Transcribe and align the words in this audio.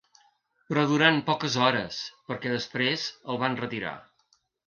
Però 0.69 0.85
durant 0.91 1.19
poques 1.27 1.57
hores, 1.65 1.99
perquè 2.31 2.53
després 2.55 3.05
el 3.35 3.41
van 3.47 3.59
retirar. 3.63 3.95